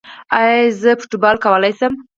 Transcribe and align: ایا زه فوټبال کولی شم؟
ایا 0.37 0.57
زه 0.81 0.91
فوټبال 0.99 1.35
کولی 1.43 1.71
شم؟ 1.79 1.93